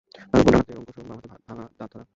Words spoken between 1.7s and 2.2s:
দাঁত ধরা।